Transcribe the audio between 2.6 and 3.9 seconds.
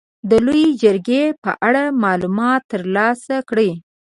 تر لاسه کړئ.